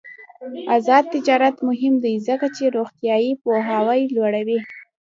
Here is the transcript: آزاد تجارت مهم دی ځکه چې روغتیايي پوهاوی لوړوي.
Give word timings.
آزاد 0.75 1.03
تجارت 1.13 1.55
مهم 1.67 1.93
دی 2.03 2.13
ځکه 2.27 2.47
چې 2.55 2.63
روغتیايي 2.77 3.31
پوهاوی 3.43 4.01
لوړوي. 4.15 4.59